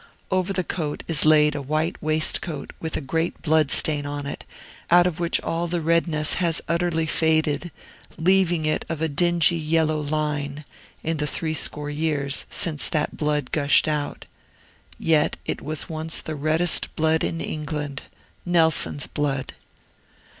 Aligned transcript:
Over 0.31 0.51
the 0.51 0.63
coat 0.63 1.03
is 1.07 1.25
laid 1.25 1.53
a 1.53 1.61
white 1.61 1.95
waistcoat 2.01 2.71
with 2.79 2.97
a 2.97 3.01
great 3.01 3.39
blood 3.43 3.69
stain 3.69 4.03
on 4.03 4.25
it, 4.25 4.45
out 4.89 5.05
of 5.05 5.19
which 5.19 5.39
all 5.41 5.67
the 5.67 5.79
redness 5.79 6.33
has 6.41 6.59
utterly 6.67 7.05
faded, 7.05 7.69
leaving 8.17 8.65
it 8.65 8.83
of 8.89 8.99
a 8.99 9.07
dingy 9.07 9.57
yellow 9.59 9.99
line, 10.01 10.65
in 11.03 11.17
the 11.17 11.27
threescore 11.27 11.91
years 11.91 12.47
since 12.49 12.89
that 12.89 13.15
blood 13.15 13.51
gushed 13.51 13.87
out. 13.87 14.25
Yet 14.97 15.37
it 15.45 15.61
was 15.61 15.87
once 15.87 16.19
the 16.19 16.33
reddest 16.33 16.95
blood 16.95 17.23
in 17.23 17.39
England, 17.39 18.01
Nelson's 18.43 19.05
blood! 19.05 19.53